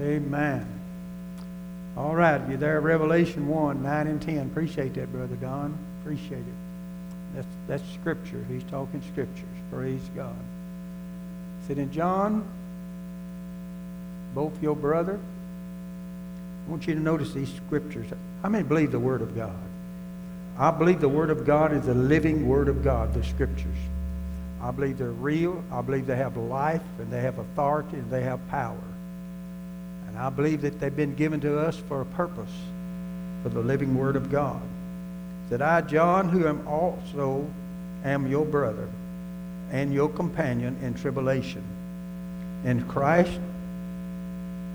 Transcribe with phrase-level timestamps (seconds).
[0.00, 0.66] Amen.
[1.96, 4.38] All right, you there, Revelation 1, 9 and 10.
[4.38, 5.76] Appreciate that, Brother Don.
[6.00, 7.34] Appreciate it.
[7.34, 8.44] That's, that's scripture.
[8.48, 9.44] He's talking scriptures.
[9.70, 10.36] Praise God.
[11.66, 12.48] Said in John,
[14.34, 15.18] both your brother.
[16.66, 18.06] I want you to notice these scriptures.
[18.42, 19.56] How many believe the Word of God?
[20.58, 23.76] I believe the Word of God is the living Word of God, the scriptures.
[24.62, 25.62] I believe they're real.
[25.72, 28.76] I believe they have life and they have authority and they have power.
[30.10, 32.50] And I believe that they've been given to us for a purpose,
[33.44, 34.60] for the living Word of God.
[35.50, 37.48] That I, John, who am also
[38.04, 38.88] am your brother
[39.70, 41.62] and your companion in tribulation,
[42.64, 43.38] And Christ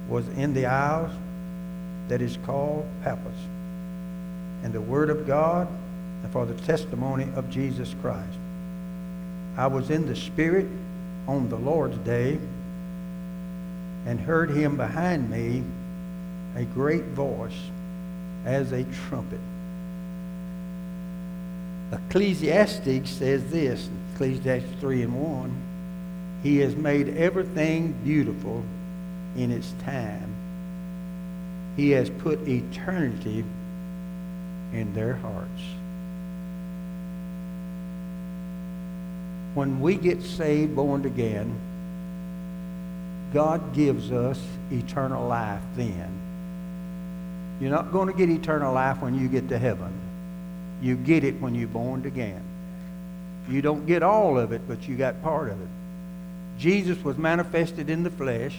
[0.07, 1.11] was in the isles
[2.07, 3.33] that is called Patmos,
[4.63, 5.67] and the Word of God,
[6.23, 8.39] and for the testimony of Jesus Christ.
[9.57, 10.67] I was in the Spirit
[11.27, 12.39] on the Lord's day
[14.05, 15.63] and heard him behind me
[16.55, 17.59] a great voice
[18.45, 19.39] as a trumpet.
[21.91, 25.61] Ecclesiastes says this, Ecclesiastes 3 and 1,
[26.43, 28.63] He has made everything beautiful
[29.35, 30.33] in its time.
[31.75, 33.43] He has put eternity
[34.73, 35.61] in their hearts.
[39.53, 41.57] When we get saved, born again,
[43.35, 44.41] God gives us
[44.71, 46.09] eternal life then.
[47.59, 49.91] You're not going to get eternal life when you get to heaven.
[50.81, 52.41] You get it when you're born again.
[53.49, 55.67] You don't get all of it, but you got part of it.
[56.57, 58.55] Jesus was manifested in the flesh.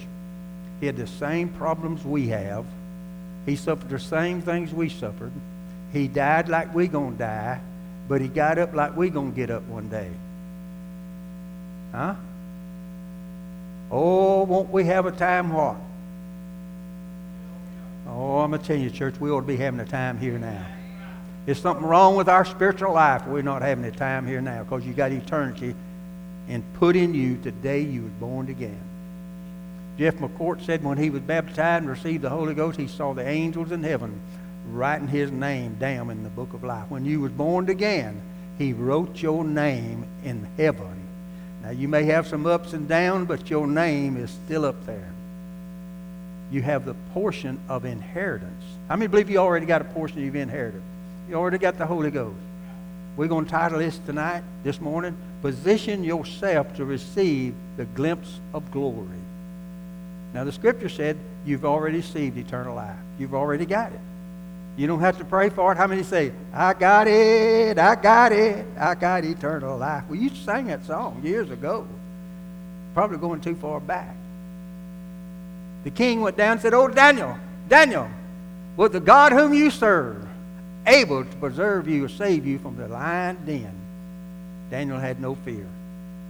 [0.80, 2.66] He had the same problems we have.
[3.46, 5.32] He suffered the same things we suffered.
[5.94, 7.62] He died like we're going to die,
[8.08, 10.10] but he got up like we're going to get up one day.
[11.92, 12.16] Huh?
[13.90, 15.76] Oh, won't we have a time what?
[18.08, 20.38] Oh, I'm going to tell you, church, we ought to be having a time here
[20.38, 20.64] now.
[21.44, 23.26] There's something wrong with our spiritual life.
[23.26, 25.74] We're not having a time here now because you got eternity
[26.48, 28.80] and put in you today you was born again.
[29.98, 33.26] Jeff McCourt said when he was baptized and received the Holy Ghost, he saw the
[33.26, 34.20] angels in heaven
[34.70, 36.90] writing his name down in the book of life.
[36.90, 38.20] When you was born again,
[38.58, 41.05] he wrote your name in heaven.
[41.62, 45.10] Now you may have some ups and downs, but your name is still up there.
[46.50, 48.64] You have the portion of inheritance.
[48.88, 50.82] How many believe you already got a portion you've inherited?
[51.28, 52.36] You already got the Holy Ghost.
[53.16, 58.70] We're going to title this tonight, this morning, Position Yourself to Receive the Glimpse of
[58.70, 59.06] Glory.
[60.34, 62.96] Now, the scripture said you've already received eternal life.
[63.18, 64.00] You've already got it.
[64.76, 65.78] You don't have to pray for it.
[65.78, 70.04] How many say, I got it, I got it, I got eternal life?
[70.08, 71.86] Well, you sang that song years ago.
[72.92, 74.14] Probably going too far back.
[75.84, 77.38] The king went down and said, Oh, Daniel,
[77.68, 78.08] Daniel,
[78.76, 80.26] was the God whom you serve
[80.86, 83.74] able to preserve you or save you from the lion den?
[84.70, 85.66] Daniel had no fear.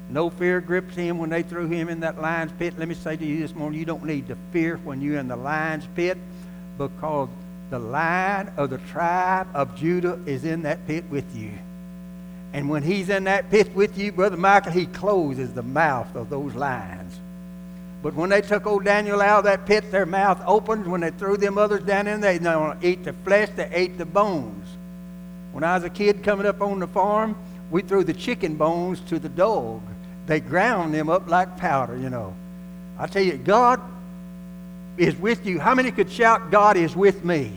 [0.09, 2.79] No fear gripped him when they threw him in that lion's pit.
[2.79, 5.27] Let me say to you this morning, you don't need to fear when you're in
[5.27, 6.17] the lion's pit
[6.79, 7.29] because
[7.71, 11.51] the lion of the tribe of Judah is in that pit with you.
[12.53, 16.31] And when he's in that pit with you, Brother Michael, he closes the mouth of
[16.31, 17.19] those lions.
[18.03, 20.87] But when they took old Daniel out of that pit, their mouth opened.
[20.87, 23.99] When they threw them others down in there, they don't eat the flesh, they ate
[23.99, 24.67] the bones.
[25.53, 27.37] When I was a kid coming up on the farm,
[27.71, 29.83] we threw the chicken bones to the dog.
[30.27, 32.35] They ground them up like powder, you know.
[32.99, 33.81] I tell you, God
[34.97, 35.61] is with you.
[35.61, 37.53] How many could shout, God is with me?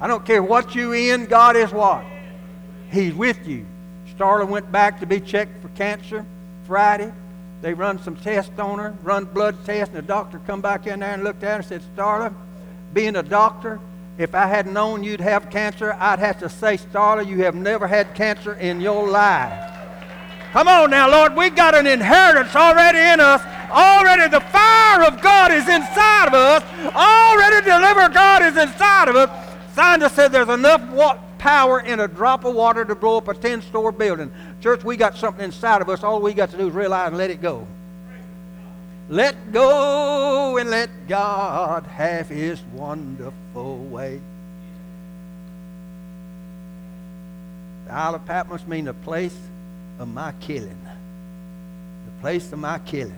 [0.00, 2.04] I don't care what you in, God is what?
[2.90, 3.66] He's with you.
[4.16, 6.24] Starla went back to be checked for cancer
[6.66, 7.12] Friday.
[7.60, 11.00] They run some tests on her, run blood tests, and the doctor come back in
[11.00, 12.34] there and looked at her and said, Starla,
[12.92, 13.80] being a doctor,
[14.18, 17.86] if I had known you'd have cancer, I'd have to say, Starla, you have never
[17.86, 19.70] had cancer in your life.
[20.52, 23.40] Come on now, Lord, we got an inheritance already in us.
[23.72, 26.62] Already the fire of God is inside of us.
[26.94, 29.30] Already deliver God is inside of us.
[29.74, 30.82] Scientists said there's enough
[31.38, 34.30] power in a drop of water to blow up a 10 story building.
[34.60, 36.04] Church, we got something inside of us.
[36.04, 37.66] All we got to do is realize and let it go.
[39.08, 44.20] Let go and let God have his wonderful way.
[47.86, 49.36] The Isle of Patmos means the place
[49.98, 50.80] of my killing.
[50.84, 53.16] The place of my killing.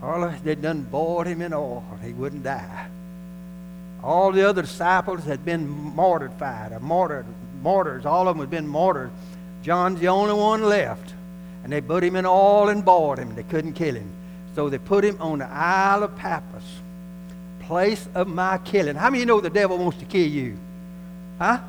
[0.00, 1.84] Carla, they done boiled him in oil.
[2.04, 2.86] He wouldn't die.
[4.02, 7.26] All the other disciples had been martyred, or martyred,
[7.62, 8.06] martyrs.
[8.06, 9.10] All of them had been martyred.
[9.62, 11.14] John's the only one left.
[11.64, 13.34] And they put him in oil and boiled him.
[13.34, 14.08] They couldn't kill him.
[14.54, 16.62] So they put him on the Isle of Patmos.
[17.60, 18.96] place of my killing.
[18.96, 20.56] How many you know the devil wants to kill you?
[21.38, 21.60] Huh?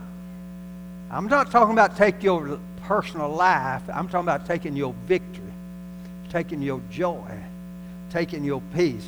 [1.11, 3.81] I'm not talking about take your personal life.
[3.93, 5.51] I'm talking about taking your victory,
[6.29, 7.27] taking your joy,
[8.09, 9.07] taking your peace.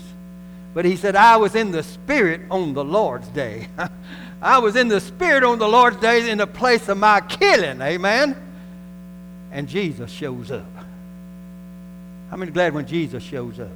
[0.74, 3.68] But he said, I was in the Spirit on the Lord's day.
[4.42, 7.82] I was in the Spirit on the Lord's day in the place of my killing.
[7.82, 8.36] Amen?
[9.52, 10.66] And Jesus shows up.
[12.30, 13.72] How many glad when Jesus shows up?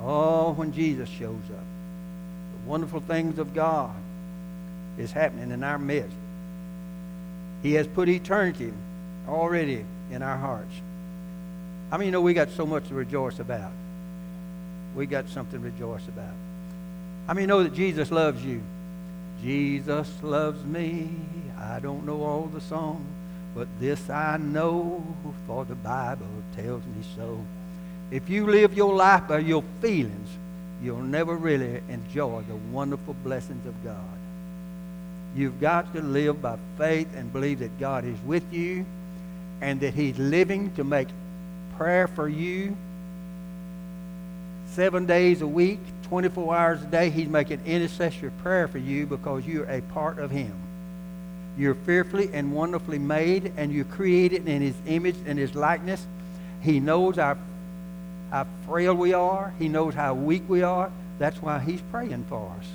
[0.00, 1.64] Oh, when Jesus shows up.
[2.54, 3.94] The wonderful things of God
[4.96, 6.16] is happening in our midst.
[7.62, 8.72] He has put eternity
[9.26, 10.72] already in our hearts.
[11.90, 13.72] I mean, you know we got so much to rejoice about?
[14.94, 16.34] We got something to rejoice about.
[17.26, 18.62] I mean, you know that Jesus loves you?
[19.42, 21.10] Jesus loves me.
[21.58, 23.06] I don't know all the songs,
[23.54, 25.04] but this I know,
[25.46, 26.26] for the Bible
[26.56, 27.40] tells me so.
[28.10, 30.28] If you live your life by your feelings,
[30.82, 34.18] you'll never really enjoy the wonderful blessings of God.
[35.34, 38.86] You've got to live by faith and believe that God is with you
[39.60, 41.08] and that He's living to make
[41.76, 42.76] prayer for you
[44.74, 47.10] seven days a week, 24 hours a day.
[47.10, 50.52] He's making intercessory prayer for you because you're a part of Him.
[51.56, 56.04] You're fearfully and wonderfully made, and you're created in His image and His likeness.
[56.60, 57.38] He knows our,
[58.30, 60.90] how frail we are, He knows how weak we are.
[61.18, 62.66] That's why He's praying for us.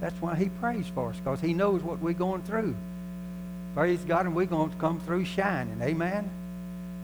[0.00, 2.74] That's why He prays for us, because He knows what we're going through.
[3.74, 5.80] Praise God, and we're going to come through shining.
[5.82, 6.30] Amen.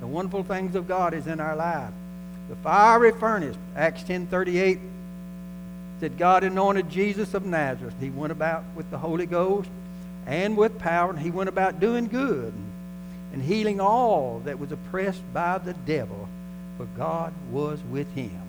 [0.01, 1.93] The wonderful things of God is in our life.
[2.49, 4.79] The fiery furnace, Acts 10.38,
[6.01, 7.95] said God anointed Jesus of Nazareth.
[8.01, 9.69] He went about with the Holy Ghost
[10.27, 12.53] and with power, and he went about doing good
[13.33, 16.29] and healing all that was oppressed by the devil,
[16.77, 18.41] for God was with him.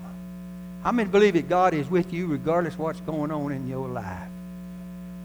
[0.83, 4.29] How many believe that God is with you regardless what's going on in your life?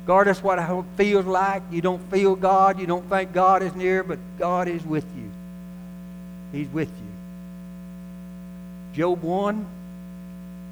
[0.05, 4.03] Regardless what it feels like, you don't feel God, you don't think God is near,
[4.03, 5.31] but God is with you.
[6.53, 7.10] He's with you.
[8.95, 9.67] Job 1,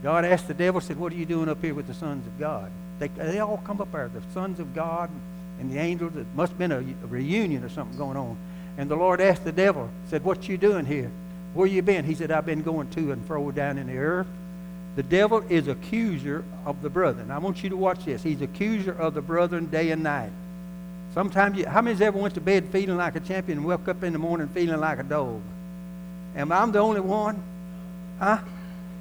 [0.03, 2.39] God asked the devil, said, What are you doing up here with the sons of
[2.39, 2.71] God?
[2.99, 5.11] They, they all come up there, the sons of God
[5.61, 6.17] and the angels.
[6.17, 8.37] It must have been a, a reunion or something going on.
[8.77, 11.11] And the Lord asked the devil, said, What you doing here?
[11.55, 12.05] Where you been?
[12.05, 14.27] He said, I've been going to and fro down in the earth.
[14.97, 17.31] The devil is accuser of the brethren.
[17.31, 18.23] I want you to watch this.
[18.23, 20.33] He's accuser of the brethren day and night.
[21.15, 24.03] Sometimes, you, how many's ever went to bed feeling like a champion and woke up
[24.03, 25.41] in the morning feeling like a dog?
[26.37, 27.43] Am I the only one?
[28.19, 28.39] Huh?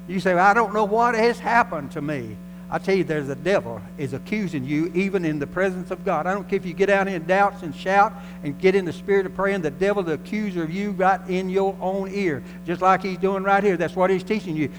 [0.06, 2.36] You say, well, I don't know what has happened to me.
[2.70, 6.26] I tell you, there's a devil is accusing you even in the presence of God.
[6.26, 8.12] I don't care if you get out in doubts and shout
[8.42, 9.62] and get in the spirit of praying.
[9.62, 13.42] The devil, the accuser of you, right in your own ear, just like he's doing
[13.42, 13.78] right here.
[13.78, 14.70] That's what he's teaching you.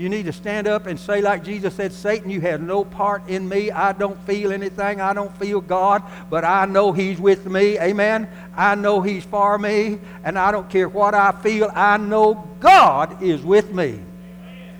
[0.00, 3.28] You need to stand up and say, like Jesus said, Satan, you have no part
[3.28, 3.70] in me.
[3.70, 4.98] I don't feel anything.
[4.98, 7.78] I don't feel God, but I know He's with me.
[7.78, 8.26] Amen.
[8.56, 11.70] I know He's for me, and I don't care what I feel.
[11.74, 14.00] I know God is with me.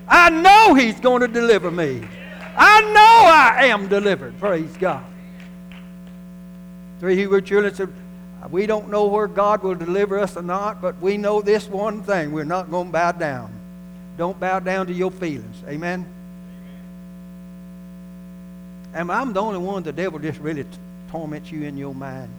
[0.07, 2.01] I know He's going to deliver me.
[2.57, 4.39] I know I am delivered.
[4.39, 5.05] Praise God.
[6.99, 7.93] Three Hebrew children said,
[8.49, 12.01] We don't know where God will deliver us or not, but we know this one
[12.01, 13.60] thing we're not going to bow down.
[14.21, 15.63] Don't bow down to your feelings.
[15.67, 16.05] Amen?
[18.93, 20.69] And I'm the only one the devil just really t-
[21.09, 22.29] torments you in your mind.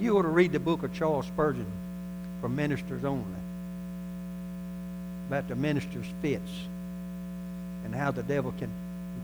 [0.00, 1.70] You ought to read the book of Charles Spurgeon
[2.40, 3.24] for ministers only
[5.28, 6.50] about the minister's fits
[7.84, 8.68] and how the devil can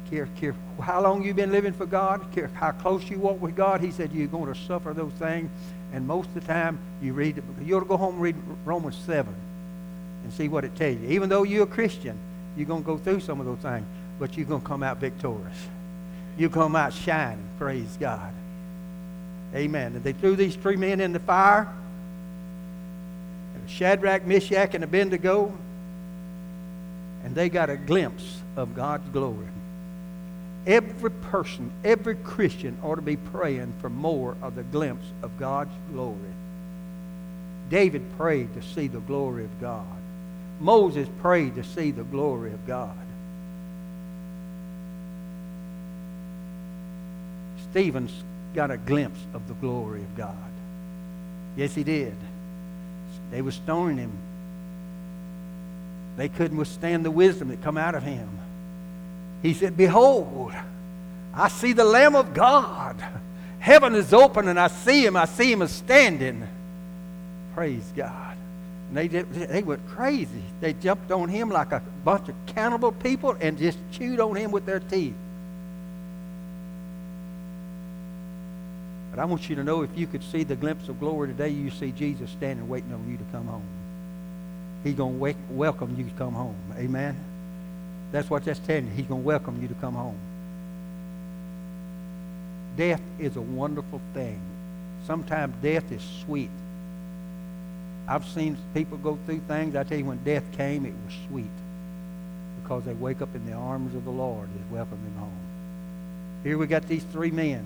[0.09, 3.57] care, care how long you've been living for God, care how close you walk with
[3.57, 3.81] God.
[3.81, 5.51] He said you're going to suffer those things.
[5.93, 8.97] And most of the time, you read, you ought to go home and read Romans
[9.05, 9.35] 7
[10.27, 11.11] and see what it tells you.
[11.11, 12.19] Even though you're a Christian,
[12.57, 13.87] you're going to go through some of those things,
[14.19, 15.57] but you're going to come out victorious.
[16.37, 17.47] You come out shining.
[17.61, 18.35] Praise God.
[19.55, 19.95] Amen.
[19.95, 21.73] And they threw these three men in the fire.
[23.69, 25.57] Shadrach, Meshach, and Abednego.
[27.23, 29.47] And they got a glimpse of God's glory.
[30.67, 35.71] Every person, every Christian ought to be praying for more of the glimpse of God's
[35.93, 36.19] glory.
[37.71, 39.87] David prayed to see the glory of God.
[40.61, 42.97] Moses prayed to see the glory of God.
[47.71, 48.13] Stephen's
[48.55, 50.35] got a glimpse of the glory of God.
[51.57, 52.15] Yes, he did.
[53.31, 54.13] They were stoning him.
[56.17, 58.29] They couldn't withstand the wisdom that come out of him.
[59.43, 60.53] He said, Behold,
[61.35, 62.97] I see the Lamb of God.
[63.59, 65.17] Heaven is open and I see him.
[65.17, 66.49] I see him as standing.
[67.55, 68.26] Praise God.
[68.89, 70.43] And they, did, they went crazy.
[70.61, 74.53] They jumped on him like a bunch of cannibal people and just chewed on him
[74.53, 75.15] with their teeth.
[79.11, 81.49] But I want you to know if you could see the glimpse of glory today,
[81.49, 83.65] you see Jesus standing waiting on you to come home.
[84.85, 86.57] He's going to welcome you to come home.
[86.77, 87.17] Amen?
[88.13, 88.93] That's what that's telling you.
[88.93, 90.19] He's going to welcome you to come home.
[92.77, 94.41] Death is a wonderful thing.
[95.07, 96.51] Sometimes death is sweet.
[98.09, 99.75] I've seen people go through things.
[99.75, 101.51] I tell you, when death came, it was sweet
[102.63, 105.39] because they wake up in the arms of the Lord and welcome them home.
[106.45, 107.65] Here we got these three men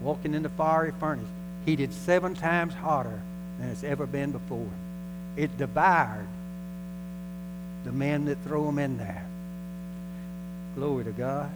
[0.00, 1.28] walking in the fiery furnace,
[1.66, 3.20] heated seven times hotter
[3.58, 4.70] than it's ever been before.
[5.36, 6.26] It devoured
[7.84, 9.24] the men that threw them in there.
[10.76, 11.50] Glory to God.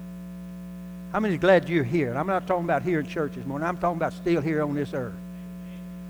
[1.13, 2.13] How many glad you're here?
[2.13, 3.67] I'm not talking about here in church this morning.
[3.67, 5.13] I'm talking about still here on this earth.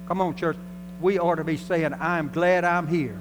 [0.08, 0.58] Come on, church.
[1.04, 3.20] We ought to be saying, I'm glad I'm here.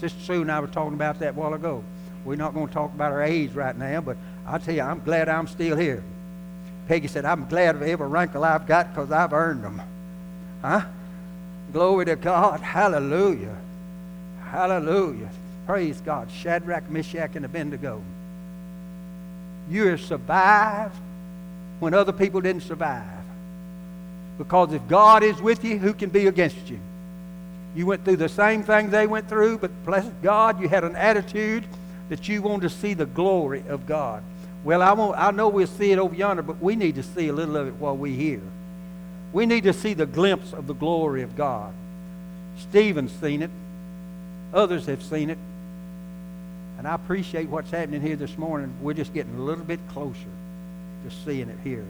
[0.00, 1.82] Sister Sue and I were talking about that a while ago.
[2.26, 5.02] We're not going to talk about our age right now, but I tell you, I'm
[5.02, 6.04] glad I'm still here.
[6.88, 9.80] Peggy said, I'm glad of every wrinkle I've got because I've earned them.
[10.60, 10.82] Huh?
[11.72, 12.60] Glory to God.
[12.60, 13.56] Hallelujah.
[14.50, 15.30] Hallelujah.
[15.64, 16.30] Praise God.
[16.30, 18.02] Shadrach, Meshach, and Abednego.
[19.70, 20.94] You have survived
[21.80, 23.04] when other people didn't survive.
[24.36, 26.78] Because if God is with you, who can be against you?
[27.76, 30.96] You went through the same thing they went through, but bless God, you had an
[30.96, 31.64] attitude
[32.08, 34.22] that you wanted to see the glory of God.
[34.64, 37.28] Well, I, won't, I know we'll see it over yonder, but we need to see
[37.28, 38.40] a little of it while we're here.
[39.32, 41.74] We need to see the glimpse of the glory of God.
[42.58, 43.50] Stephen's seen it.
[44.54, 45.38] Others have seen it.
[46.78, 48.72] And I appreciate what's happening here this morning.
[48.80, 50.16] We're just getting a little bit closer
[51.04, 51.84] to seeing it here.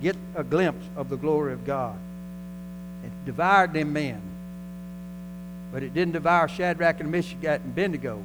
[0.00, 1.96] Get a glimpse of the glory of God.
[3.04, 4.22] It devoured them men.
[5.74, 8.22] But it didn't devour Shadrach and Meshach and Abednego.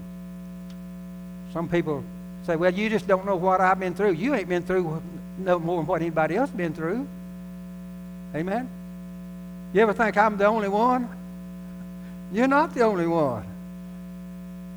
[1.51, 2.03] Some people
[2.45, 4.11] say, well, you just don't know what I've been through.
[4.11, 5.01] You ain't been through
[5.39, 7.07] no more than what anybody else been through.
[8.35, 8.69] Amen?
[9.73, 11.09] You ever think I'm the only one?
[12.31, 13.45] You're not the only one.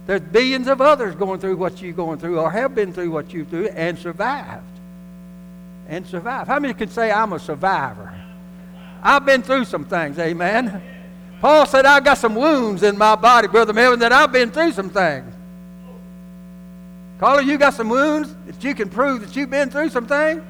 [0.06, 3.34] There's billions of others going through what you're going through or have been through what
[3.34, 4.64] you've through and survived.
[5.90, 6.48] And survived.
[6.48, 8.18] How many can say I'm a survivor?
[9.02, 10.82] I've been through some things, amen.
[11.42, 14.70] Paul said, I've got some wounds in my body, Brother Melvin, that I've been through
[14.70, 15.34] some things.
[17.18, 20.40] Carla, you got some wounds that you can prove that you've been through some things?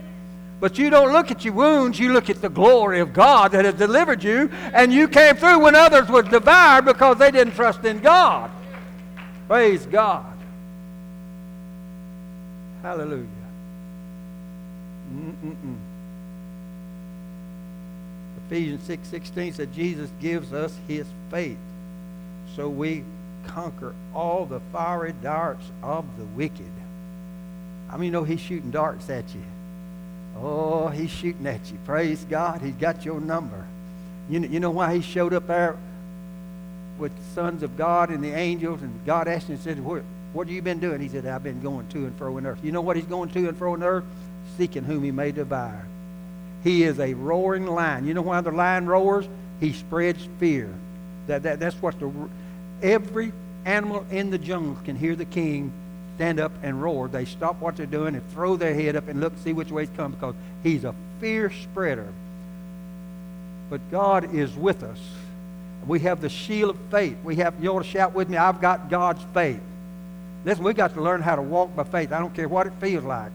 [0.60, 3.64] But you don't look at your wounds, you look at the glory of God that
[3.64, 7.82] has delivered you, and you came through when others were devoured because they didn't trust
[7.86, 8.50] in God.
[9.48, 10.26] Praise God.
[12.82, 13.26] Hallelujah.
[15.10, 15.71] Mm-mm-mm.
[18.52, 21.56] Ephesians 6 16 said Jesus gives us his faith
[22.54, 23.02] so we
[23.46, 26.70] conquer all the fiery darts of the wicked.
[27.88, 29.42] I mean, you know he's shooting darts at you.
[30.36, 31.78] Oh, he's shooting at you.
[31.86, 32.60] Praise God.
[32.60, 33.66] He's got your number.
[34.28, 35.78] You know, you know why he showed up there
[36.98, 40.02] with the sons of God and the angels, and God asked him, and said, what,
[40.34, 41.00] what have you been doing?
[41.00, 42.58] He said, I've been going to and fro in earth.
[42.62, 44.04] You know what he's going to and fro in earth?
[44.58, 45.86] Seeking whom he may devour.
[46.64, 48.06] He is a roaring lion.
[48.06, 49.26] You know why the lion roars?
[49.60, 50.72] He spreads fear.
[51.26, 52.10] That, that, that's what the,
[52.82, 53.32] every
[53.64, 55.72] animal in the jungle can hear the king
[56.16, 57.08] stand up and roar.
[57.08, 59.86] They stop what they're doing and throw their head up and look, see which way
[59.86, 62.08] he's coming because he's a fear spreader.
[63.70, 65.00] But God is with us.
[65.86, 67.16] We have the shield of faith.
[67.24, 69.60] We have, you ought to shout with me, I've got God's faith.
[70.44, 72.12] Listen, we've got to learn how to walk by faith.
[72.12, 73.32] I don't care what it feels like.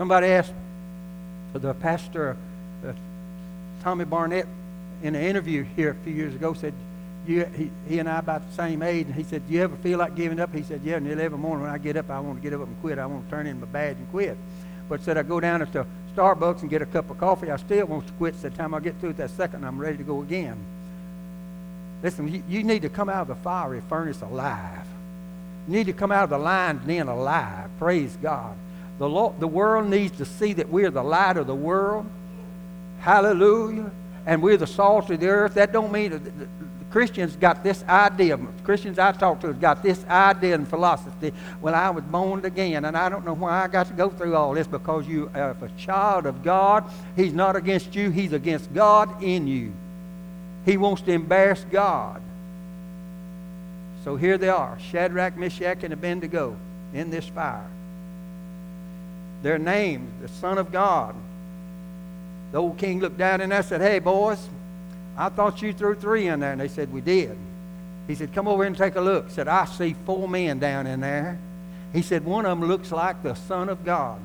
[0.00, 0.54] Somebody asked
[1.52, 2.34] the pastor,
[2.86, 2.92] uh,
[3.82, 4.46] Tommy Barnett,
[5.02, 6.72] in an interview here a few years ago, said,
[7.26, 9.76] you, he, he and I about the same age, and he said, do you ever
[9.76, 10.54] feel like giving up?
[10.54, 12.66] He said, yeah, nearly every morning when I get up, I want to get up
[12.66, 12.98] and quit.
[12.98, 14.38] I want to turn in my badge and quit.
[14.88, 17.50] But said I go down to Starbucks and get a cup of coffee.
[17.50, 18.40] I still want to quit.
[18.40, 20.56] The time I get through that second, I'm ready to go again.
[22.02, 24.86] Listen, you, you need to come out of the fiery furnace alive.
[25.68, 27.68] You need to come out of the lion's den alive.
[27.78, 28.56] Praise God.
[29.00, 32.04] The, the world needs to see that we're the light of the world.
[32.98, 33.90] Hallelujah.
[34.26, 35.54] And we're the salt of the earth.
[35.54, 36.46] That don't mean that the
[36.90, 41.32] Christians got this idea, Christians I talk to have got this idea and philosophy.
[41.62, 44.36] Well, I was born again, and I don't know why I got to go through
[44.36, 46.84] all this because you are a child of God.
[47.16, 49.72] He's not against you, He's against God in you.
[50.66, 52.20] He wants to embarrass God.
[54.04, 56.56] So here they are Shadrach, Meshach, and Abednego
[56.92, 57.70] in this fire.
[59.42, 61.14] Their names, the Son of God.
[62.52, 64.38] The old king looked down and I said, Hey, boys,
[65.16, 66.52] I thought you threw three in there.
[66.52, 67.36] And they said, We did.
[68.06, 69.28] He said, Come over and take a look.
[69.28, 71.38] He said, I see four men down in there.
[71.92, 74.20] He said, One of them looks like the Son of God.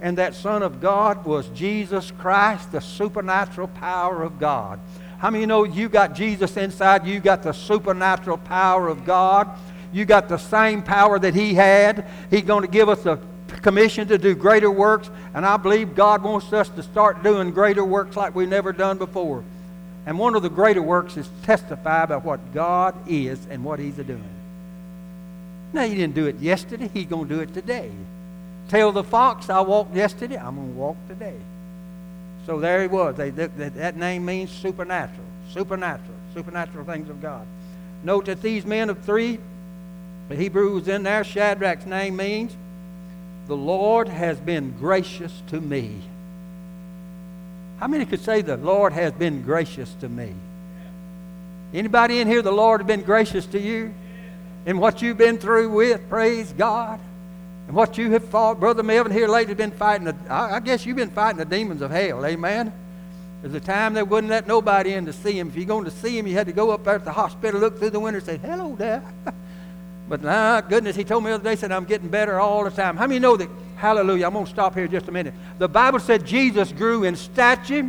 [0.00, 4.78] And that Son of God was Jesus Christ, the supernatural power of God.
[5.18, 7.06] How many know you got Jesus inside?
[7.06, 9.48] You got the supernatural power of God.
[9.92, 12.06] You got the same power that He had.
[12.30, 13.18] He's going to give us a
[13.64, 17.84] commission to do greater works, and I believe God wants us to start doing greater
[17.84, 19.42] works like we've never done before.
[20.06, 23.94] And one of the greater works is testify about what God is and what He's
[23.94, 24.22] doing.
[25.72, 27.90] Now, He didn't do it yesterday, He's going to do it today.
[28.68, 31.36] Tell the fox, I walked yesterday, I'm going to walk today.
[32.46, 33.16] So there he was.
[33.16, 37.46] They, that, that name means supernatural, supernatural, supernatural things of God.
[38.02, 39.38] Note that these men of three,
[40.28, 42.54] the Hebrew was in there, Shadrach's name means,
[43.46, 46.00] the Lord has been gracious to me.
[47.78, 50.32] How many could say the Lord has been gracious to me?
[51.74, 53.92] Anybody in here, the Lord has been gracious to you?
[54.64, 57.00] And what you've been through with, praise God.
[57.66, 60.96] And what you have fought, Brother Melvin here lately been fighting, the, I guess you've
[60.96, 62.72] been fighting the demons of hell, amen?
[63.42, 65.48] There's a time they wouldn't let nobody in to see him.
[65.48, 67.60] If you're going to see him, you had to go up there at the hospital,
[67.60, 69.02] look through the window, and say, hello there.
[70.08, 72.70] but my goodness, he told me the other day, said, I'm getting better all the
[72.70, 72.96] time.
[72.96, 75.34] How many know that, hallelujah, I'm going to stop here just a minute.
[75.58, 77.88] The Bible said Jesus grew in stature,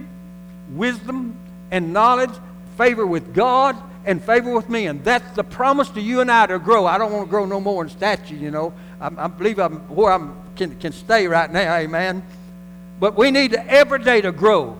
[0.71, 1.35] wisdom,
[1.71, 2.31] and knowledge,
[2.77, 5.01] favor with God, and favor with men.
[5.03, 6.85] That's the promise to you and I to grow.
[6.85, 8.73] I don't want to grow no more in stature, you know.
[9.01, 12.23] I, I believe I'm where I can, can stay right now, amen.
[12.99, 14.77] But we need to every day to grow.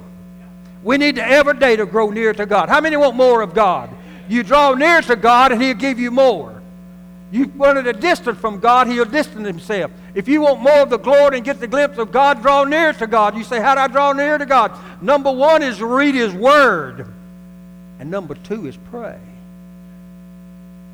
[0.84, 2.70] We need to every day to grow near to God.
[2.70, 3.90] How many want more of God?
[4.30, 6.55] You draw near to God and He'll give you more.
[7.36, 9.92] You run at a distance from God, He'll distance Himself.
[10.14, 12.94] If you want more of the glory and get the glimpse of God, draw near
[12.94, 13.36] to God.
[13.36, 14.72] You say, How do I draw near to God?
[15.02, 17.06] Number one is read His Word.
[18.00, 19.20] And number two is pray.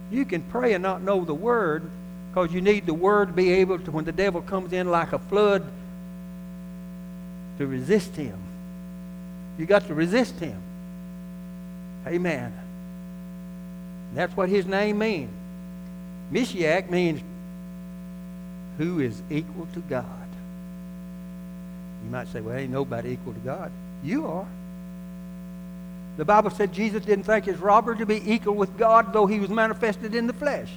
[0.10, 1.88] You can pray and not know the word
[2.32, 5.14] because you need the word to be able to, when the devil comes in like
[5.14, 5.64] a flood,
[7.60, 8.38] to resist him.
[9.60, 10.60] You got to resist him.
[12.08, 12.52] Amen.
[14.16, 15.32] That's what his name means.
[16.32, 17.22] Meshach means
[18.78, 20.06] who is equal to God.
[22.04, 23.72] You might say, well, ain't nobody equal to God.
[24.04, 24.48] You are.
[26.18, 29.40] The Bible said Jesus didn't think his robber to be equal with God, though he
[29.40, 30.70] was manifested in the flesh.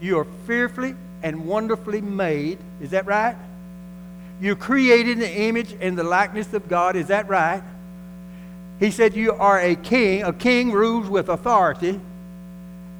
[0.00, 2.58] You are fearfully and wonderfully made.
[2.80, 3.36] Is that right?
[4.40, 6.96] You're created in the image and the likeness of God.
[6.96, 7.62] Is that right?
[8.80, 10.22] He said you are a king.
[10.22, 12.00] A king rules with authority.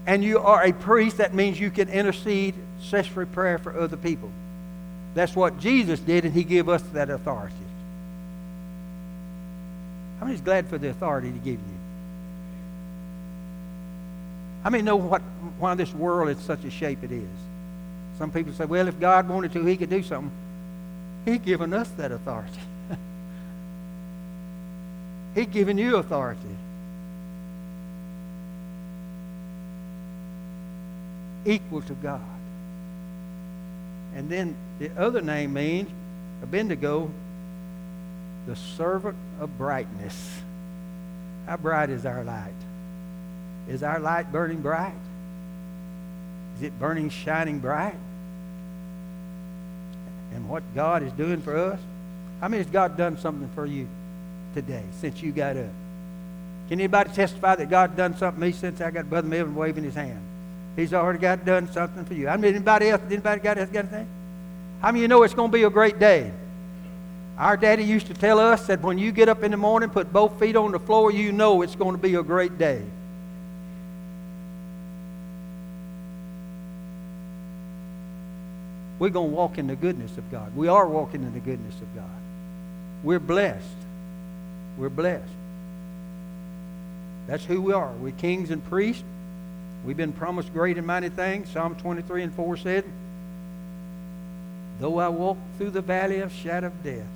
[0.07, 1.19] And you are a priest.
[1.19, 4.31] That means you can intercede, accessory prayer for other people.
[5.15, 7.55] That's what Jesus did, and he gave us that authority.
[10.19, 11.79] How many is glad for the authority to give you?
[14.63, 15.23] How many know what,
[15.59, 17.29] why this world is such a shape it is?
[18.19, 20.33] Some people say, well, if God wanted to, he could do something.
[21.25, 22.61] He's given us that authority.
[25.35, 26.41] He's given you authority.
[31.45, 32.21] Equal to God.
[34.15, 35.91] And then the other name means,
[36.43, 37.11] Abednego,
[38.47, 40.41] the servant of brightness.
[41.47, 42.53] How bright is our light?
[43.69, 44.95] Is our light burning bright?
[46.57, 47.97] Is it burning, shining bright?
[50.35, 51.81] And what God is doing for us?
[52.41, 53.89] How many has God done something for you
[54.55, 55.71] today since you got up?
[56.69, 59.85] Can anybody testify that God done something for me since I got Brother Melvin waving
[59.85, 60.23] his hand?
[60.77, 62.29] He's already got done something for you.
[62.29, 63.03] I mean, anybody else?
[63.07, 64.09] Anybody got anything?
[64.81, 66.33] How many of you know it's going to be a great day?
[67.39, 70.13] Our daddy used to tell us that when you get up in the morning, put
[70.13, 72.83] both feet on the floor, you know it's going to be a great day.
[78.99, 80.55] We're going to walk in the goodness of God.
[80.57, 82.05] We are walking in the goodness of God.
[83.03, 83.65] We're blessed.
[84.79, 85.31] We're blessed.
[87.27, 87.93] That's who we are.
[87.93, 89.03] We're kings and priests.
[89.85, 91.51] We've been promised great and mighty things.
[91.51, 92.85] Psalm 23 and 4 said,
[94.81, 97.07] Though I walk through the valley of shadow of death,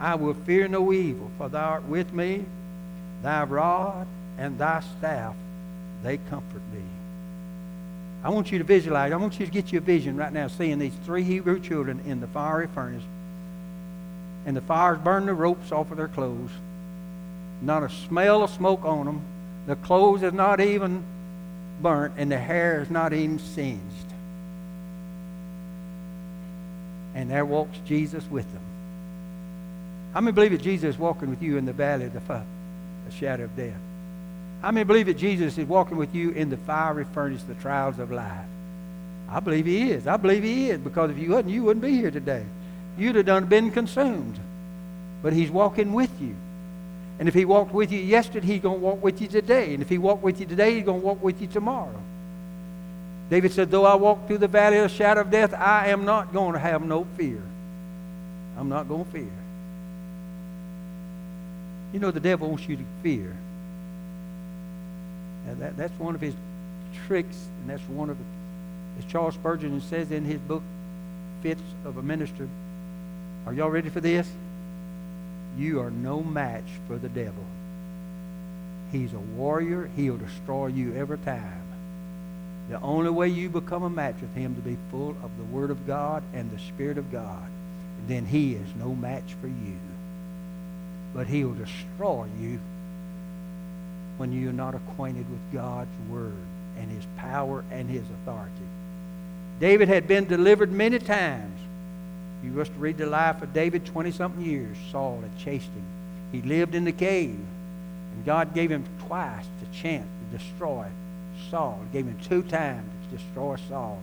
[0.00, 2.44] I will fear no evil, for thou art with me.
[3.22, 4.06] Thy rod
[4.38, 5.34] and thy staff,
[6.02, 6.82] they comfort me.
[8.24, 9.12] I want you to visualize.
[9.12, 12.00] I want you to get you a vision right now, seeing these three Hebrew children
[12.06, 13.02] in the fiery furnace.
[14.46, 16.50] And the fire's burn the ropes off of their clothes.
[17.60, 19.22] Not a smell of smoke on them.
[19.66, 21.04] The clothes is not even
[21.80, 23.80] burnt, and the hair is not even singed.
[27.14, 28.62] And there walks Jesus with them.
[30.14, 33.14] How many believe that Jesus is walking with you in the valley of the, the
[33.18, 33.74] shadow of death?
[34.60, 37.98] How many believe that Jesus is walking with you in the fiery furnace, the trials
[37.98, 38.46] of life?
[39.28, 40.06] I believe he is.
[40.06, 42.44] I believe he is because if you wasn't, you wouldn't be here today.
[42.98, 44.38] You'd have done been consumed.
[45.22, 46.36] But he's walking with you.
[47.22, 49.74] And if he walked with you yesterday, he's going to walk with you today.
[49.74, 52.02] And if he walked with you today, he's going to walk with you tomorrow.
[53.30, 56.04] David said, Though I walk through the valley of the shadow of death, I am
[56.04, 57.40] not going to have no fear.
[58.58, 59.30] I'm not going to fear.
[61.92, 63.36] You know, the devil wants you to fear.
[65.46, 66.34] Now that, that's one of his
[67.06, 68.16] tricks, and that's one of,
[68.98, 70.64] as Charles Spurgeon says in his book,
[71.40, 72.48] Fits of a Minister.
[73.46, 74.28] Are y'all ready for this?
[75.56, 77.44] You are no match for the devil.
[78.90, 79.90] He's a warrior.
[79.96, 81.62] He'll destroy you every time.
[82.68, 85.70] The only way you become a match with him to be full of the Word
[85.70, 87.44] of God and the Spirit of God,
[88.06, 89.78] then he is no match for you.
[91.14, 92.60] But he'll destroy you
[94.16, 96.32] when you're not acquainted with God's Word
[96.78, 98.52] and His power and His authority.
[99.60, 101.58] David had been delivered many times.
[102.42, 104.76] You must read the life of David 20 something years.
[104.90, 105.84] Saul had chased him.
[106.32, 107.38] He lived in the cave.
[108.14, 110.86] And God gave him twice the chance to destroy
[111.50, 111.80] Saul.
[111.90, 114.00] He gave him two times to destroy Saul.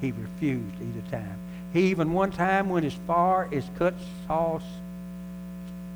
[0.00, 1.38] He refused either time.
[1.72, 3.94] He even one time went as far as cut
[4.26, 4.62] Saul's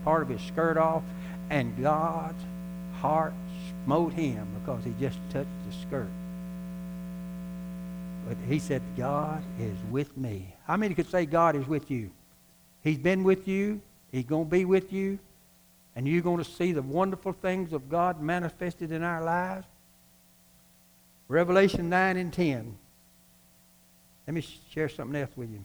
[0.04, 1.02] part of his skirt off,
[1.50, 2.42] and God's
[3.00, 3.34] heart
[3.84, 6.08] smote him because he just touched the skirt.
[8.28, 10.49] But he said, God is with me.
[10.70, 12.12] How many could say God is with you?
[12.84, 13.80] He's been with you.
[14.12, 15.18] He's going to be with you.
[15.96, 19.66] And you're going to see the wonderful things of God manifested in our lives.
[21.26, 22.76] Revelation 9 and 10.
[24.28, 25.64] Let me share something else with you.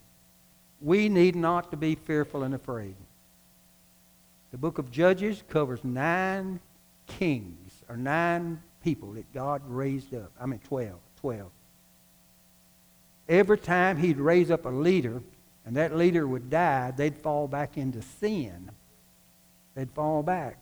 [0.82, 2.96] We need not to be fearful and afraid.
[4.50, 6.60] The book of Judges covers nine
[7.06, 10.32] kings or nine people that God raised up.
[10.42, 10.98] I mean, 12.
[11.22, 11.52] 12.
[13.28, 15.22] Every time he'd raise up a leader
[15.66, 18.70] and that leader would die, they'd fall back into sin.
[19.74, 20.58] They'd fall back.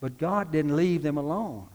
[0.00, 1.68] But God didn't leave them alone.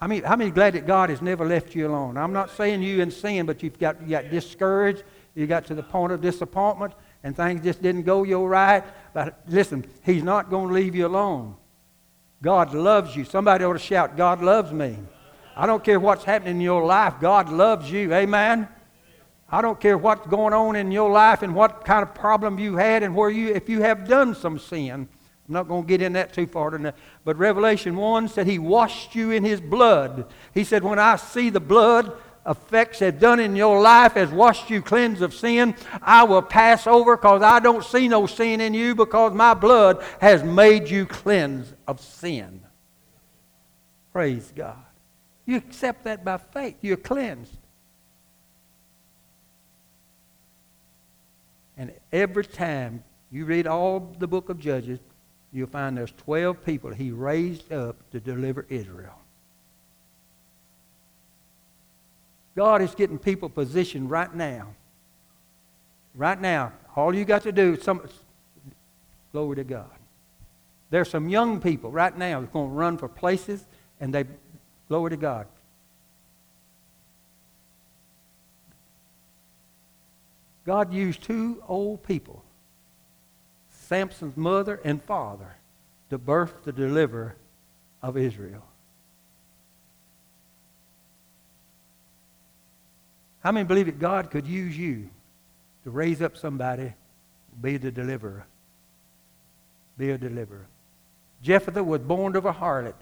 [0.00, 2.16] I mean, how many glad that God has never left you alone?
[2.16, 5.04] I'm not saying you in sin, but you've got, you got discouraged.
[5.34, 8.84] You got to the point of disappointment, and things just didn't go your right.
[9.14, 11.56] But listen, He's not going to leave you alone.
[12.42, 13.24] God loves you.
[13.24, 14.98] Somebody ought to shout, God loves me.
[15.56, 18.12] I don't care what's happening in your life, God loves you.
[18.12, 18.68] Amen.
[19.52, 22.76] I don't care what's going on in your life and what kind of problem you
[22.76, 25.06] had and where you, if you have done some sin.
[25.46, 26.94] I'm not going to get in that too far tonight.
[27.22, 30.32] But Revelation 1 said he washed you in his blood.
[30.54, 34.70] He said, when I see the blood, effects have done in your life has washed
[34.70, 38.72] you cleansed of sin, I will pass over because I don't see no sin in
[38.72, 42.62] you because my blood has made you cleansed of sin.
[44.12, 44.82] Praise God.
[45.44, 46.76] You accept that by faith.
[46.80, 47.58] You're cleansed.
[51.76, 54.98] And every time you read all the book of Judges,
[55.52, 59.18] you'll find there's 12 people he raised up to deliver Israel.
[62.54, 64.74] God is getting people positioned right now.
[66.14, 66.72] Right now.
[66.94, 68.06] All you got to do is some
[69.32, 69.90] glory to God.
[70.90, 73.64] There's some young people right now that's going to run for places
[73.98, 74.26] and they
[74.88, 75.46] glory to God.
[80.64, 82.42] God used two old people,
[83.70, 85.56] Samson's mother and father,
[86.10, 87.34] to birth the deliverer
[88.02, 88.62] of Israel.
[93.42, 95.10] How many believe that God could use you
[95.84, 96.92] to raise up somebody,
[97.60, 98.46] be the deliverer?
[99.98, 100.66] Be a deliverer.
[101.42, 102.94] Jephthah was born of a harlot,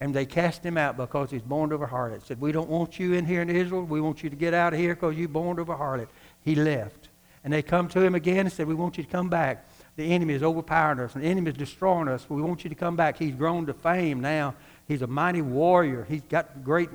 [0.00, 2.26] and they cast him out because he's born of a harlot.
[2.26, 3.84] Said, We don't want you in here in Israel.
[3.84, 6.08] We want you to get out of here because you're born of a harlot.
[6.44, 7.08] He left.
[7.42, 9.66] And they come to him again and said, We want you to come back.
[9.96, 12.28] The enemy is overpowering us, the enemy is destroying us.
[12.28, 13.18] We want you to come back.
[13.18, 14.54] He's grown to fame now.
[14.88, 16.04] He's a mighty warrior.
[16.08, 16.90] He's got great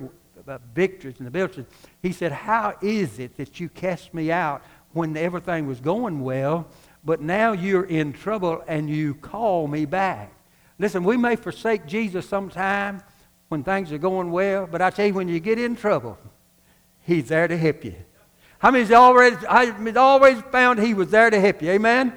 [0.46, 1.66] uh, victories and the victories.
[2.02, 6.66] He said, How is it that you cast me out when everything was going well,
[7.04, 10.32] but now you're in trouble and you call me back?
[10.78, 13.02] Listen, we may forsake Jesus sometime
[13.48, 16.18] when things are going well, but I tell you, when you get in trouble,
[17.02, 17.94] He's there to help you.
[18.60, 21.70] How many's already, I've always found He was there to help you?
[21.70, 22.12] Amen?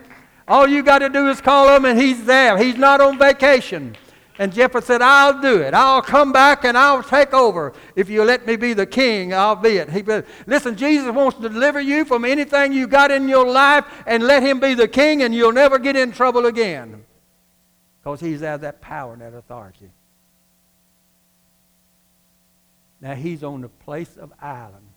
[0.46, 2.58] All you got to do is call Him and He's there.
[2.58, 3.96] He's not on vacation.
[4.40, 5.74] And Jephthah said, I'll do it.
[5.74, 7.72] I'll come back and I'll take over.
[7.96, 9.90] If you let me be the king, I'll be it.
[9.90, 13.86] He said, Listen, Jesus wants to deliver you from anything you got in your life
[14.08, 17.06] and let him be the king and you'll never get in trouble again.
[18.02, 19.92] because he's out that power and that authority.
[23.00, 24.93] Now he's on the place of island.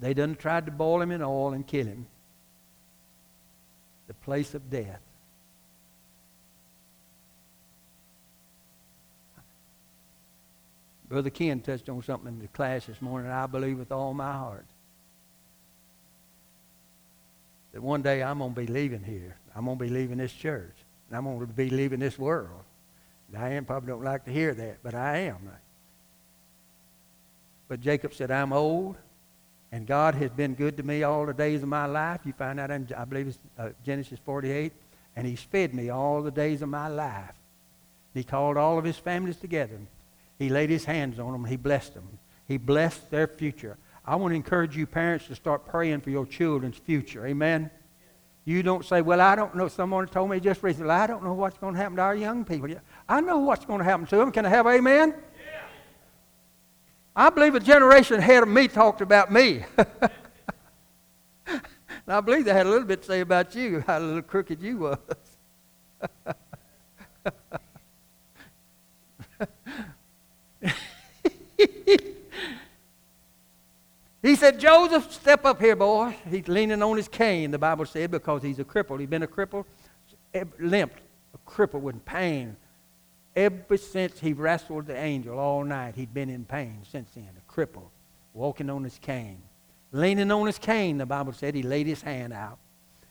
[0.00, 2.06] They done tried to boil him in oil and kill him.
[4.06, 5.00] The place of death.
[11.08, 14.32] Brother Ken touched on something in the class this morning, I believe with all my
[14.32, 14.66] heart.
[17.72, 19.36] That one day I'm going to be leaving here.
[19.54, 20.74] I'm going to be leaving this church.
[21.08, 22.62] And I'm going to be leaving this world.
[23.32, 25.50] Diane probably don't like to hear that, but I am.
[27.68, 28.96] But Jacob said, I'm old,
[29.74, 32.20] and God has been good to me all the days of my life.
[32.24, 34.72] You find out in, I believe it's uh, Genesis 48.
[35.16, 37.34] And he's fed me all the days of my life.
[38.14, 39.80] He called all of his families together.
[40.38, 41.44] He laid his hands on them.
[41.44, 42.20] He blessed them.
[42.46, 43.76] He blessed their future.
[44.06, 47.26] I want to encourage you parents to start praying for your children's future.
[47.26, 47.68] Amen?
[48.44, 49.66] You don't say, well, I don't know.
[49.66, 52.44] Someone told me just recently, I don't know what's going to happen to our young
[52.44, 52.70] people.
[53.08, 54.30] I know what's going to happen to them.
[54.30, 55.14] Can I have amen?
[57.16, 59.64] I believe a generation ahead of me talked about me.
[59.76, 59.86] and
[62.08, 64.78] I believe they had a little bit to say about you, how little crooked you
[64.78, 64.98] was.
[74.24, 76.16] He said, Joseph, step up here, boy.
[76.30, 78.98] He's leaning on his cane, the Bible said, because he's a cripple.
[78.98, 79.66] He's been a cripple,
[80.32, 80.98] eh, limped,
[81.34, 82.56] a cripple with pain.
[83.36, 87.52] Ever since he wrestled the angel all night, he'd been in pain since then, a
[87.52, 87.88] cripple,
[88.32, 89.42] walking on his cane.
[89.90, 92.58] Leaning on his cane, the Bible said, he laid his hand out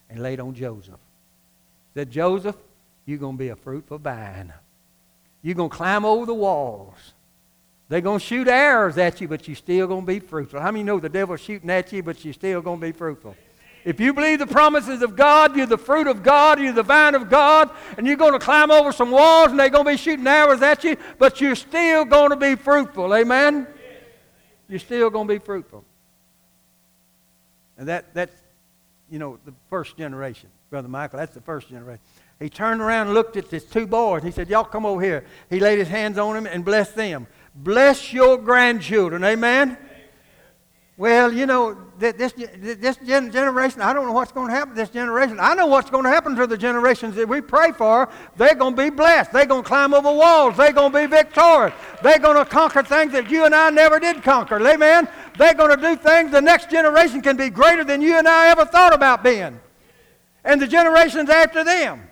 [0.08, 1.00] and laid on Joseph.
[1.94, 2.56] Said, Joseph,
[3.06, 4.52] you're going to be a fruitful vine.
[5.42, 7.12] You're going to climb over the walls.
[7.88, 10.58] They're going to shoot arrows at you, but you're still going to be fruitful.
[10.58, 13.36] How many know the devil's shooting at you, but you're still going to be fruitful?
[13.84, 17.14] If you believe the promises of God, you're the fruit of God, you're the vine
[17.14, 19.96] of God, and you're going to climb over some walls and they're going to be
[19.96, 23.14] shooting arrows at you, but you're still going to be fruitful.
[23.14, 23.66] Amen?
[24.68, 25.84] You're still going to be fruitful.
[27.76, 28.34] And that, that's,
[29.10, 32.00] you know, the first generation, Brother Michael, that's the first generation.
[32.40, 34.22] He turned around and looked at his two boys.
[34.22, 35.24] He said, Y'all come over here.
[35.50, 37.26] He laid his hands on them and blessed them.
[37.54, 39.22] Bless your grandchildren.
[39.24, 39.78] Amen?
[40.96, 44.90] Well, you know, this, this generation, I don't know what's going to happen to this
[44.90, 45.38] generation.
[45.40, 48.08] I know what's going to happen to the generations that we pray for.
[48.36, 49.32] They're going to be blessed.
[49.32, 50.56] They're going to climb over walls.
[50.56, 51.74] They're going to be victorious.
[52.00, 54.64] They're going to conquer things that you and I never did conquer.
[54.64, 55.08] Amen?
[55.36, 58.50] They're going to do things the next generation can be greater than you and I
[58.50, 59.58] ever thought about being.
[60.44, 62.08] And the generations after them.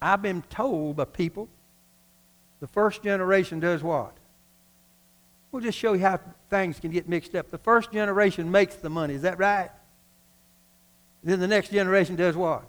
[0.00, 1.48] I've been told by people
[2.60, 4.15] the first generation does what?
[5.56, 7.50] We'll just show you how things can get mixed up.
[7.50, 9.14] The first generation makes the money.
[9.14, 9.70] Is that right?
[11.24, 12.64] Then the next generation does what?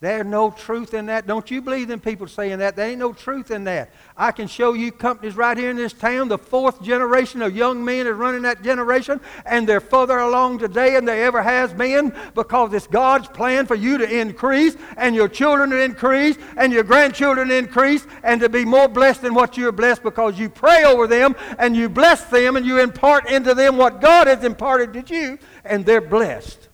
[0.00, 1.26] There's no truth in that.
[1.26, 2.76] Don't you believe in people saying that?
[2.76, 3.90] There ain't no truth in that.
[4.16, 6.28] I can show you companies right here in this town.
[6.28, 10.92] The fourth generation of young men is running that generation, and they're further along today
[10.92, 15.26] than they ever has been because it's God's plan for you to increase, and your
[15.26, 19.56] children to increase, and your grandchildren to increase, and to be more blessed than what
[19.56, 23.52] you're blessed because you pray over them, and you bless them, and you impart into
[23.52, 26.68] them what God has imparted to you, and they're blessed.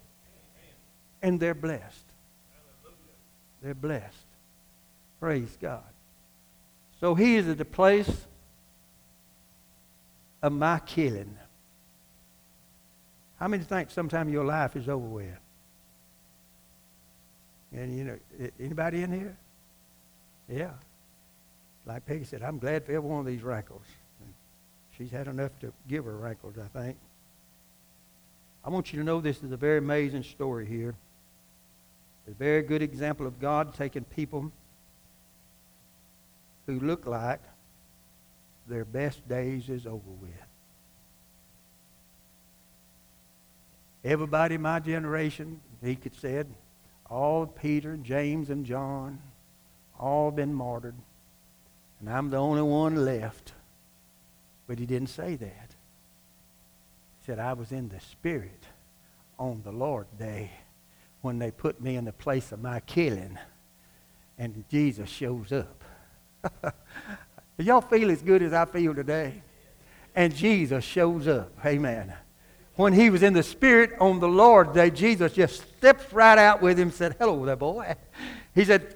[1.22, 1.93] And they're blessed.
[3.64, 4.26] They're blessed.
[5.18, 5.82] Praise God.
[7.00, 8.26] So he is at the place
[10.42, 11.34] of my killing.
[13.40, 15.38] How many think sometime your life is over with?
[17.72, 18.18] And you know,
[18.60, 19.36] anybody in here?
[20.46, 20.72] Yeah.
[21.86, 23.86] Like Peggy said, I'm glad for every one of these rankles.
[24.98, 26.98] She's had enough to give her rankles, I think.
[28.62, 30.96] I want you to know this is a very amazing story here.
[32.26, 34.50] A very good example of God taking people
[36.66, 37.40] who look like
[38.66, 40.30] their best days is over with.
[44.04, 46.46] Everybody in my generation, he could said,
[47.10, 49.18] all Peter, James, and John,
[49.98, 50.94] all been martyred.
[52.00, 53.52] And I'm the only one left.
[54.66, 55.74] But he didn't say that.
[57.20, 58.64] He said, I was in the Spirit
[59.38, 60.50] on the Lord day
[61.24, 63.38] when they put me in the place of my killing
[64.36, 65.82] and Jesus shows up.
[67.58, 69.42] Y'all feel as good as I feel today?
[70.14, 71.50] And Jesus shows up.
[71.64, 72.12] Amen.
[72.74, 76.60] When he was in the Spirit on the Lord day, Jesus just steps right out
[76.60, 77.94] with him and said, Hello there, boy.
[78.54, 78.94] He said,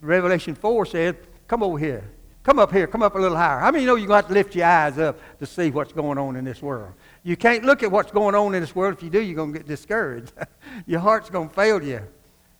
[0.00, 1.16] Revelation 4 said,
[1.48, 2.10] Come over here.
[2.42, 2.86] Come up here.
[2.86, 3.60] Come up a little higher.
[3.60, 6.34] How many know you're going to lift your eyes up to see what's going on
[6.36, 6.92] in this world?
[7.22, 8.94] You can't look at what's going on in this world.
[8.94, 10.32] If you do, you're going to get discouraged.
[10.86, 12.00] your heart's going to fail you.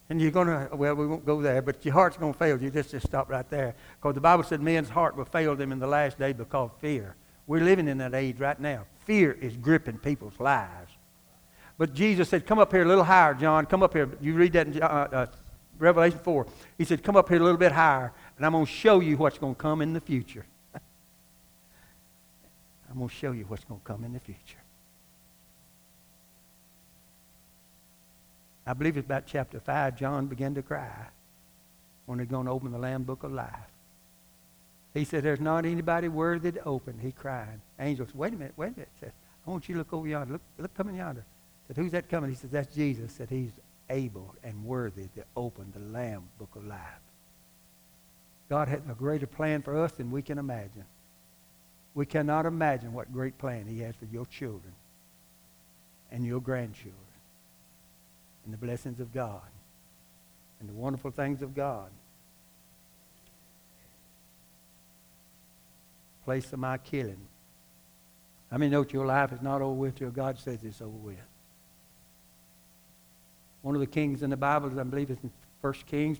[0.08, 2.62] And you're going to, well, we won't go there, but your heart's going to fail
[2.62, 2.70] you.
[2.70, 3.74] Just, just stop right there.
[4.00, 6.78] Because the Bible said men's heart will fail them in the last day because of
[6.80, 7.16] fear.
[7.46, 8.84] We're living in that age right now.
[9.04, 10.92] Fear is gripping people's lives.
[11.76, 13.66] But Jesus said, Come up here a little higher, John.
[13.66, 14.08] Come up here.
[14.20, 15.26] You read that in uh, uh,
[15.78, 16.46] Revelation 4.
[16.78, 19.16] He said, Come up here a little bit higher, and I'm going to show you
[19.18, 20.44] what's going to come in the future.
[22.90, 24.58] I'm going to show you what's going to come in the future.
[28.66, 29.96] I believe it's about chapter 5.
[29.96, 31.06] John began to cry
[32.06, 33.48] when they're going to open the Lamb Book of Life.
[34.92, 36.98] He said, There's not anybody worthy to open.
[37.00, 37.60] He cried.
[37.78, 38.88] Angels, wait a minute, wait a minute.
[38.98, 39.12] Said,
[39.46, 40.32] I want you to look over yonder.
[40.32, 41.24] Look, look coming yonder.
[41.68, 42.30] Said, Who's that coming?
[42.30, 43.12] He said, That's Jesus.
[43.12, 43.52] Said he's
[43.88, 47.11] able and worthy to open the Lamb Book of Life.
[48.52, 50.84] God has a greater plan for us than we can imagine.
[51.94, 54.74] We cannot imagine what great plan He has for your children
[56.10, 56.92] and your grandchildren
[58.44, 59.40] and the blessings of God
[60.60, 61.88] and the wonderful things of God.
[66.26, 67.26] Place of my killing.
[68.50, 71.16] I mean, note your life is not over with till God says it's over with.
[73.62, 75.30] One of the kings in the Bible, I believe it's in
[75.62, 76.18] First Kings,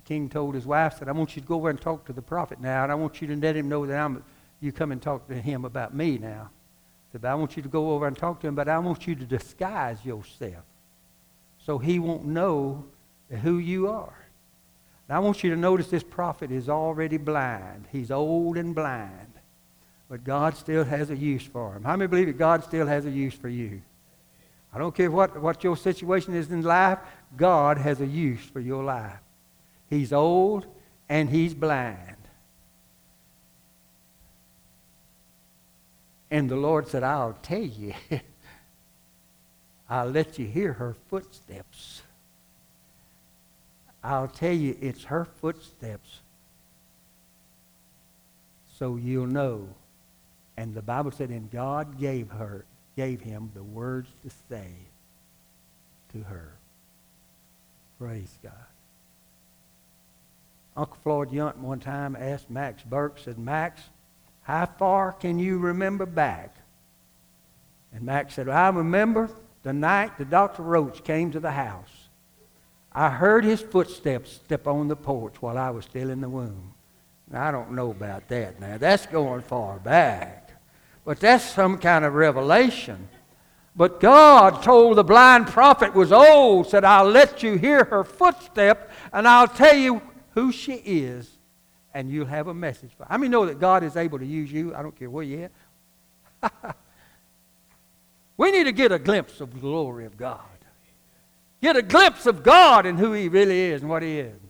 [0.00, 2.12] the king told his wife, said, I want you to go over and talk to
[2.12, 4.24] the prophet now, and I want you to let him know that I'm
[4.60, 6.50] you come and talk to him about me now.
[7.12, 9.14] Said, I want you to go over and talk to him, but I want you
[9.14, 10.64] to disguise yourself
[11.58, 12.84] so he won't know
[13.42, 14.26] who you are.
[15.08, 17.86] Now, I want you to notice this prophet is already blind.
[17.90, 19.32] He's old and blind.
[20.08, 21.84] But God still has a use for him.
[21.84, 23.82] How many believe that God still has a use for you?
[24.72, 26.98] I don't care what, what your situation is in life,
[27.36, 29.18] God has a use for your life.
[29.90, 30.66] He's old
[31.08, 32.16] and he's blind.
[36.30, 37.92] And the Lord said, I'll tell you.
[39.90, 42.02] I'll let you hear her footsteps.
[44.04, 46.20] I'll tell you it's her footsteps.
[48.78, 49.68] So you'll know.
[50.56, 52.64] And the Bible said, and God gave her,
[52.96, 54.70] gave him the words to say
[56.12, 56.52] to her.
[57.98, 58.52] Praise God.
[60.80, 63.82] Uncle Floyd Yunt one time asked Max Burke, said, Max,
[64.40, 66.56] how far can you remember back?
[67.92, 69.28] And Max said, I remember
[69.62, 70.62] the night that Dr.
[70.62, 72.08] Roach came to the house.
[72.94, 76.72] I heard his footsteps step on the porch while I was still in the womb.
[77.30, 78.78] Now, I don't know about that now.
[78.78, 80.48] That's going far back.
[81.04, 83.06] But that's some kind of revelation.
[83.76, 88.90] But God told the blind prophet was old, said, I'll let you hear her footstep,
[89.12, 90.00] and I'll tell you
[90.34, 91.30] who she is,
[91.92, 93.08] and you'll have a message for her.
[93.10, 94.74] How many know that God is able to use you?
[94.74, 95.50] I don't care where you're
[96.42, 96.76] at.
[98.40, 100.40] We need to get a glimpse of the glory of God.
[101.60, 104.40] Get a glimpse of God and who He really is and what He is.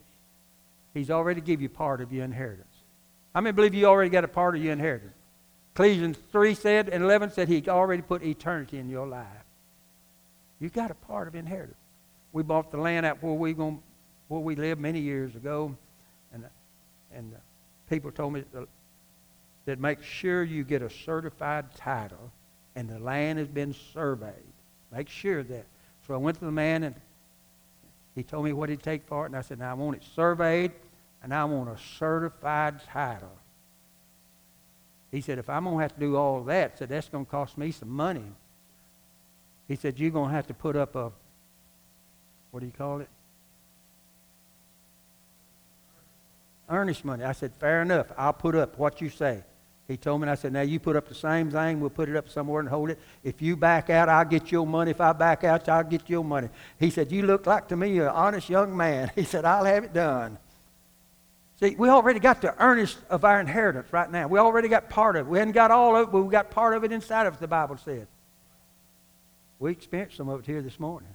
[0.95, 2.73] He's already give you part of your inheritance.
[3.35, 5.17] How many believe you already got a part of your inheritance?
[5.75, 9.27] Ecclesiastes 3 said and 11 said He already put eternity in your life.
[10.61, 11.75] You got a part of inheritance.
[12.33, 13.83] We bought the land out where we're going
[14.31, 15.77] where we lived many years ago,
[16.33, 16.45] and
[17.13, 17.35] and
[17.89, 18.69] people told me that,
[19.67, 22.31] that make sure you get a certified title
[22.77, 24.33] and the land has been surveyed.
[24.93, 25.67] Make sure that.
[26.07, 26.95] So I went to the man and
[28.15, 30.05] he told me what he'd take for it, and I said, Now I want it
[30.15, 30.71] surveyed
[31.23, 33.37] and I want a certified title.
[35.11, 37.59] He said, If I'm to have to do all of that, said that's to cost
[37.59, 38.25] me some money.
[39.67, 41.11] He said, You're to have to put up a,
[42.53, 43.09] what do you call it?
[46.71, 47.25] Earnest money.
[47.25, 48.07] I said, Fair enough.
[48.17, 49.43] I'll put up what you say.
[49.91, 52.09] He told me, and I said, now you put up the same thing, we'll put
[52.09, 52.99] it up somewhere and hold it.
[53.25, 54.93] If you back out, I'll get your money.
[54.93, 56.49] If I back out, I'll get your money.
[56.79, 59.11] He said, you look like to me an honest young man.
[59.17, 60.39] He said, I'll have it done.
[61.59, 64.29] See, we already got the earnest of our inheritance right now.
[64.29, 65.31] We already got part of it.
[65.31, 67.41] We hadn't got all of it, but we got part of it inside of us,
[67.41, 68.07] the Bible said.
[69.59, 71.13] We experienced some of it here this morning.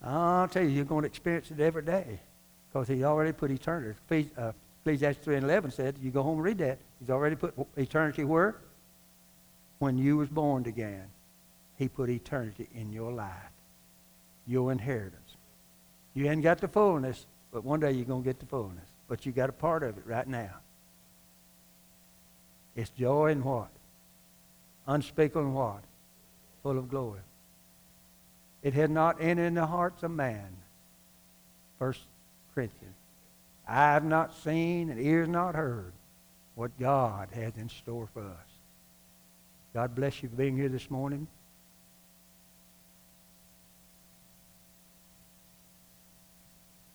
[0.00, 2.20] I'll tell you, you're going to experience it every day
[2.72, 4.30] because he already put eternity.
[4.36, 4.52] Uh,
[4.82, 6.78] Ecclesiastes 3 and 11 said, you go home and read that.
[7.00, 8.56] He's already put eternity where?
[9.78, 11.08] When you was born again.
[11.76, 13.50] He put eternity in your life,
[14.46, 15.36] your inheritance.
[16.14, 18.88] You ain't got the fullness, but one day you're going to get the fullness.
[19.08, 20.54] But you got a part of it right now.
[22.74, 23.70] It's joy and what?
[24.86, 25.82] Unspeakable and what?
[26.62, 27.20] Full of glory.
[28.62, 30.56] It had not entered in the hearts of man.
[31.78, 32.00] First
[32.56, 32.94] Corinthians.
[33.68, 35.92] I have not seen and ears not heard
[36.54, 38.48] what God has in store for us.
[39.74, 41.26] God bless you for being here this morning.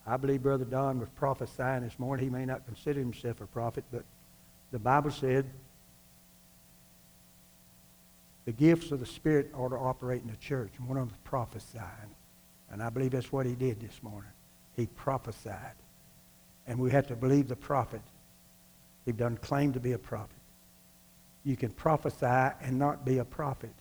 [0.08, 2.26] I believe Brother Don was prophesying this morning.
[2.26, 4.04] He may not consider himself a prophet, but
[4.72, 5.46] the Bible said
[8.46, 10.72] the gifts of the Spirit ought to operate in the church.
[10.80, 12.16] And one of them is prophesying.
[12.72, 14.32] And I believe that's what he did this morning.
[14.82, 15.76] He prophesied.
[16.66, 18.02] And we have to believe the prophet.
[19.06, 20.40] He done claim to be a prophet.
[21.44, 23.74] You can prophesy and not be a prophet.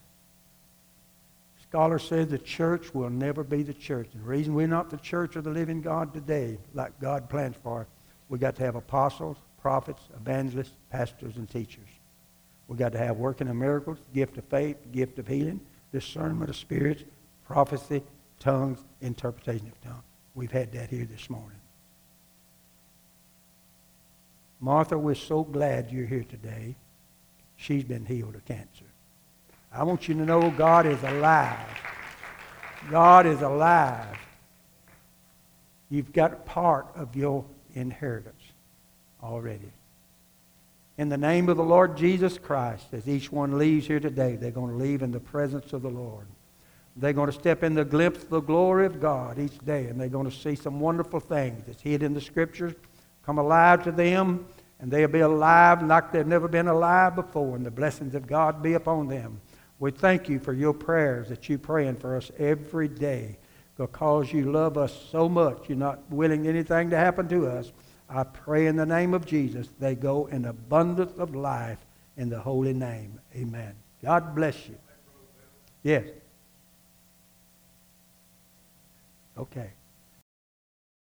[1.63, 4.09] Scholar says the church will never be the church.
[4.13, 7.57] And the reason we're not the church of the living God today, like God plans
[7.63, 7.87] for,
[8.29, 11.89] we got to have apostles, prophets, evangelists, pastors, and teachers.
[12.69, 15.61] We got to have working of miracles, gift of faith, gift of healing,
[15.93, 17.05] discernment of spirits,
[17.47, 18.03] prophecy,
[18.39, 20.05] tongues, interpretation of tongues.
[20.35, 21.59] We've had that here this morning.
[24.61, 26.77] Martha, we're so glad you're here today.
[27.57, 28.85] She's been healed of cancer.
[29.73, 31.79] I want you to know God is alive.
[32.91, 34.19] God is alive.
[35.89, 38.43] You've got part of your inheritance
[39.23, 39.73] already.
[40.99, 44.51] In the name of the Lord Jesus Christ, as each one leaves here today, they're
[44.51, 46.27] going to leave in the presence of the Lord.
[47.01, 49.99] They're going to step in the glimpse of the glory of God each day, and
[49.99, 52.75] they're going to see some wonderful things that's hid in the Scriptures
[53.25, 54.47] come alive to them,
[54.81, 58.63] and they'll be alive like they've never been alive before, and the blessings of God
[58.63, 59.41] be upon them.
[59.79, 63.39] We thank you for your prayers that you're praying for us every day
[63.79, 65.69] because you love us so much.
[65.69, 67.73] You're not willing anything to happen to us.
[68.11, 71.79] I pray in the name of Jesus they go in abundance of life
[72.19, 73.19] in the holy name.
[73.35, 73.75] Amen.
[74.03, 74.77] God bless you.
[75.83, 76.05] Yes.
[79.41, 79.73] Okay.